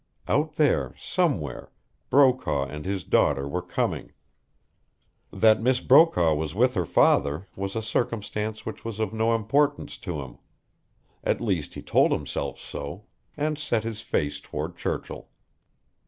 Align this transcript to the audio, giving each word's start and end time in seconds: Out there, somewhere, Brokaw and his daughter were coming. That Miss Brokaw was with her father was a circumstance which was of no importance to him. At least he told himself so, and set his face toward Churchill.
Out 0.27 0.53
there, 0.55 0.95
somewhere, 0.97 1.71
Brokaw 2.09 2.65
and 2.65 2.85
his 2.85 3.03
daughter 3.03 3.47
were 3.47 3.61
coming. 3.61 4.13
That 5.31 5.61
Miss 5.61 5.79
Brokaw 5.79 6.33
was 6.33 6.55
with 6.55 6.73
her 6.73 6.87
father 6.87 7.45
was 7.55 7.75
a 7.75 7.83
circumstance 7.83 8.65
which 8.65 8.83
was 8.83 8.99
of 8.99 9.13
no 9.13 9.35
importance 9.35 9.99
to 9.99 10.21
him. 10.23 10.39
At 11.23 11.39
least 11.39 11.75
he 11.75 11.83
told 11.83 12.11
himself 12.13 12.57
so, 12.59 13.03
and 13.37 13.59
set 13.59 13.83
his 13.83 14.01
face 14.01 14.39
toward 14.39 14.75
Churchill. 14.75 15.29